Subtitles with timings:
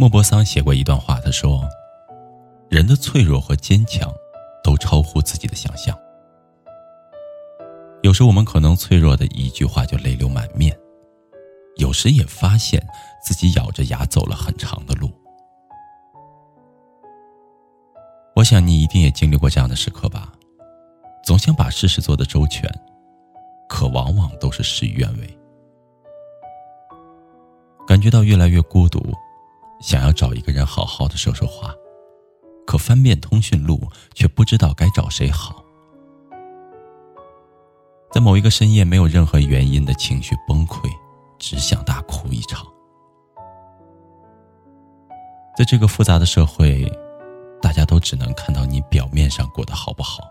[0.00, 1.68] 莫泊桑写过一段话，他说
[2.70, 4.10] ：“人的脆弱和坚强，
[4.64, 5.94] 都超乎自己的想象。
[8.00, 10.74] 有时我们可能脆弱的一句话就泪流满面，
[11.76, 12.82] 有时也发现
[13.22, 15.10] 自己咬着牙走了很长的路。
[18.34, 20.32] 我想你一定也经历过这样的时刻吧，
[21.22, 22.66] 总想把事事做得周全，
[23.68, 25.38] 可往往都是事与愿违，
[27.86, 28.98] 感觉到越来越孤独。”
[29.80, 31.74] 想要找一个人好好的说说话，
[32.66, 33.80] 可翻遍通讯录
[34.14, 35.64] 却不知道该找谁好。
[38.12, 40.90] 在某一个深夜，没有任何原因的情绪崩溃，
[41.38, 42.66] 只想大哭一场。
[45.56, 46.84] 在这个复杂的社会，
[47.62, 50.24] 大家都只能看到你表面上过得好不好，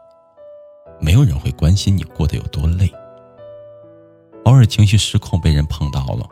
[1.00, 2.92] 没有人会关心你过得有多累。
[4.45, 6.27] 偶尔情绪失控被人碰到了，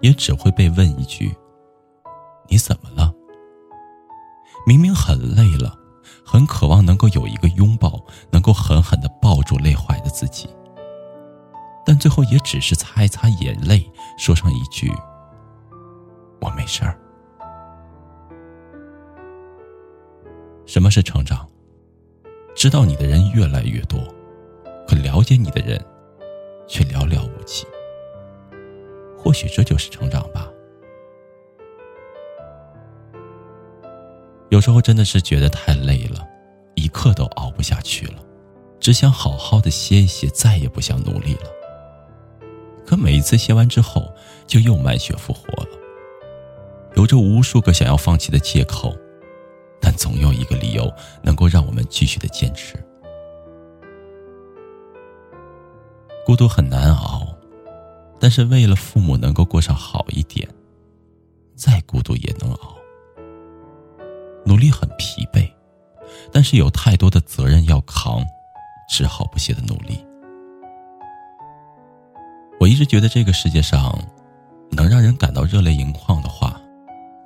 [0.00, 1.34] 也只会被问一句。
[2.48, 3.14] 你怎么了？
[4.66, 5.74] 明明很累了，
[6.24, 10.48] 很渴望能够有一个拥抱，能够狠狠的抱住累坏的自己，
[11.86, 14.92] 但最后也只是擦一擦眼泪，说上一句
[16.40, 16.98] ：“我没事儿。”
[20.66, 21.48] 什么是成长？
[22.54, 24.00] 知道你的人越来越多，
[24.86, 25.82] 可了解你的人
[26.66, 27.64] 却寥寥无几。
[29.16, 30.50] 或许这就是成长吧。
[34.58, 36.26] 有时候真的是觉得太累了，
[36.74, 38.14] 一刻都熬不下去了，
[38.80, 41.42] 只想好好的歇一歇，再也不想努力了。
[42.84, 44.12] 可每一次歇完之后，
[44.48, 45.68] 就又满血复活了。
[46.96, 48.92] 有着无数个想要放弃的借口，
[49.80, 50.92] 但总有一个理由
[51.22, 52.74] 能够让我们继续的坚持。
[56.26, 57.28] 孤独很难熬，
[58.18, 60.48] 但是为了父母能够过上好一点，
[61.54, 62.76] 再孤独也能熬。
[64.48, 65.46] 努力很疲惫，
[66.32, 68.24] 但是有太多的责任要扛，
[68.88, 70.02] 只好不懈的努力。
[72.58, 74.02] 我一直觉得这个世界上，
[74.70, 76.58] 能让人感到热泪盈眶的话，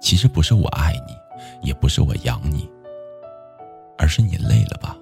[0.00, 1.14] 其实不是我爱你，
[1.68, 2.68] 也不是我养你，
[3.96, 4.96] 而是你累了吧，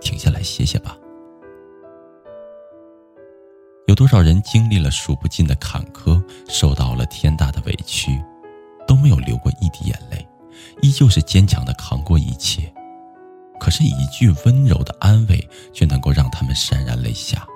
[0.00, 0.96] 停下来歇歇吧。
[3.86, 8.18] 有多少人经历了数不尽的坎坷，受到了天大的委屈，
[8.86, 10.26] 都没有流过一滴眼泪。
[10.82, 12.72] 依旧是坚强的扛过一切，
[13.58, 17.46] 可是，一句温柔的安慰却能够让他们潸然泪下。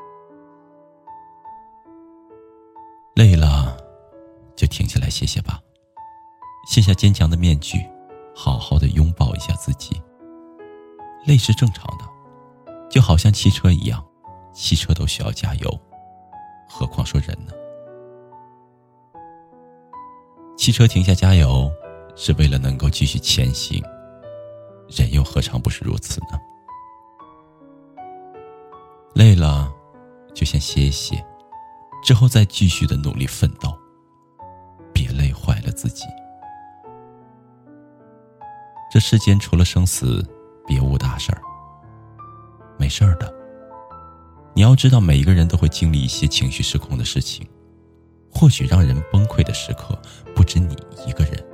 [3.15, 3.77] 累了，
[4.57, 5.61] 就停下来歇歇吧，
[6.71, 7.85] 卸下坚强的面具，
[8.35, 10.01] 好好的拥抱一下自己。
[11.27, 12.05] 累是正常的，
[12.89, 14.05] 就好像汽车一样，
[14.53, 15.81] 汽车都需要加油，
[16.69, 17.53] 何况说人呢？
[20.57, 21.71] 汽车停下加油。
[22.21, 23.81] 是为了能够继续前行，
[24.89, 26.37] 人又何尝不是如此呢？
[29.15, 29.73] 累了，
[30.35, 31.25] 就先歇一歇，
[32.03, 33.73] 之后再继续的努力奋斗，
[34.93, 36.05] 别累坏了自己。
[38.91, 40.21] 这世间除了生死，
[40.67, 41.41] 别无大事儿。
[42.77, 43.33] 没事儿的，
[44.55, 47.49] 你要知道，每一个人都会经历一些情绪失控的事情，
[48.35, 49.97] 或许让人崩溃的时刻
[50.35, 50.77] 不止你
[51.07, 51.45] 一个人。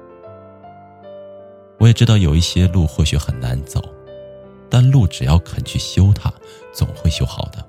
[1.85, 3.79] 我也知道有一些路或许很难走，
[4.71, 6.33] 但路只要肯去修它，
[6.73, 7.63] 总会修好的。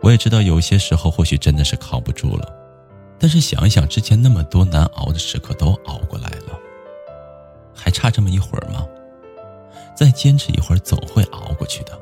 [0.00, 2.48] 我也知道有些时候或许真的是扛不住了，
[3.18, 6.56] 但是想一想之前那么多难熬的时刻都熬过来了，
[7.74, 8.86] 还差这么一会儿吗？
[9.96, 12.00] 再坚持一会儿，总会熬过去的。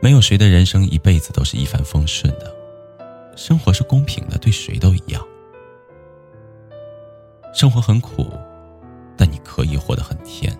[0.00, 2.50] 没有谁的人生一辈子都是一帆风顺的，
[3.36, 5.22] 生活是公平的，对谁都一样。
[7.56, 8.30] 生活很苦，
[9.16, 10.54] 但你可以活得很甜。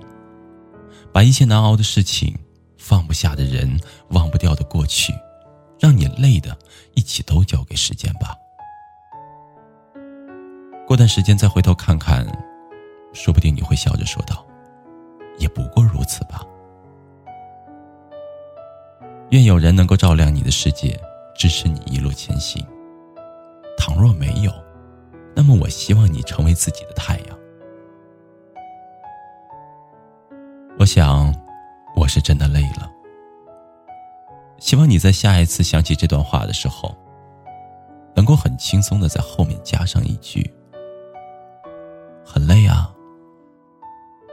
[1.13, 2.35] 把一切难熬的事情、
[2.79, 3.79] 放不下的人、
[4.13, 5.13] 忘不掉的过去，
[5.79, 6.57] 让你累的，
[6.95, 8.35] 一起都交给时间吧。
[10.87, 12.27] 过段时间再回头看看，
[13.13, 14.43] 说不定你会笑着说道
[15.37, 16.43] ：“也不过如此吧。”
[19.33, 20.99] 愿有人能够照亮你的世界，
[21.37, 22.67] 支持你一路前行。
[23.77, 24.51] 倘若没有，
[25.37, 27.38] 那么我希望你成为自己的太阳。
[30.79, 31.31] 我想，
[31.94, 32.91] 我是真的累了。
[34.59, 36.97] 希望你在下一次想起这段话的时候，
[38.15, 40.50] 能够很轻松的在后面加上一句
[42.25, 42.91] ：“很累啊，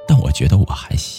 [0.07, 1.12] 但我觉得我还行。”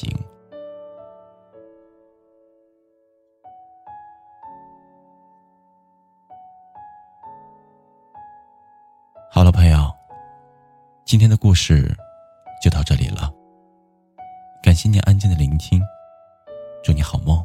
[11.14, 11.96] 今天的故事
[12.60, 13.32] 就到这里了。
[14.60, 15.80] 感谢您安静的聆听，
[16.82, 17.38] 祝你好梦，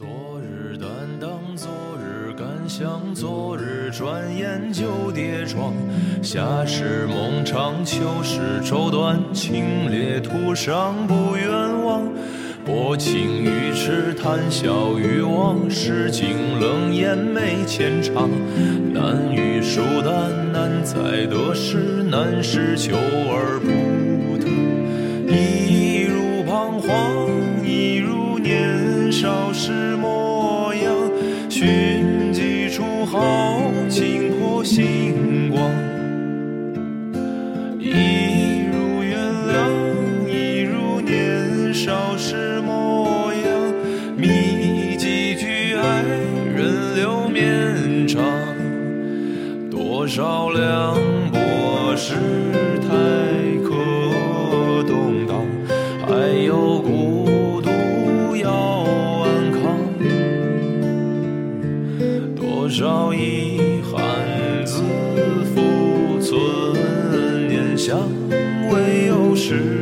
[0.00, 0.08] 昨
[0.40, 0.88] 日担
[1.20, 1.68] 当，昨
[1.98, 5.74] 日感想，昨日转眼就跌撞。
[6.22, 11.50] 夏时梦长，秋时愁短，清冽途上不远
[11.84, 12.10] 望。
[12.64, 18.30] 薄情于痴，谈笑于忘，世经冷眼没浅尝。
[18.94, 24.48] 难遇疏淡，难在得失，难是求而不得。
[25.30, 25.99] 一
[41.90, 43.74] 年少时模样。
[44.16, 46.02] 觅几句爱
[46.54, 48.22] 人留绵长，
[49.68, 50.94] 多少凉
[51.32, 52.14] 薄世
[52.80, 52.88] 态
[53.64, 55.44] 可动荡，
[56.06, 58.52] 还有孤独要
[59.24, 59.76] 安康。
[62.36, 62.68] 多。
[62.68, 64.00] 少遗憾，
[64.64, 64.80] 自
[65.52, 67.98] 负存念想，
[68.70, 69.79] 唯有时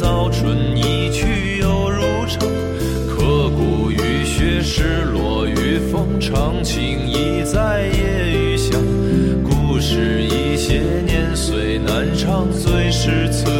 [0.00, 2.38] 早春一去又如常，
[3.08, 8.80] 刻骨雨雪，失落与风，长情已在夜雨香。
[9.42, 13.50] 故事一些年岁难长，最是此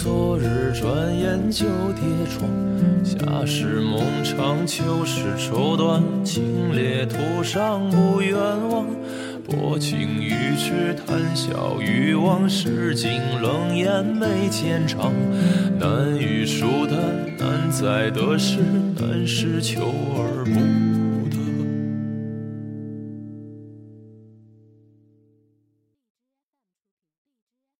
[0.00, 2.48] 昨日，转眼就跌撞。
[3.04, 8.36] 夏时梦长，秋时愁短，清冽途上不远
[8.70, 8.86] 望。
[9.44, 13.10] 薄情于痴，谈笑于往事，尽
[13.42, 15.12] 冷眼眉间长。
[15.80, 16.96] 难遇疏淡，
[17.36, 18.58] 难在得失，
[19.00, 19.80] 难是求
[20.14, 20.87] 而不。